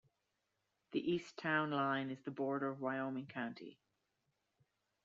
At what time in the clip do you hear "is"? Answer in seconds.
2.09-2.23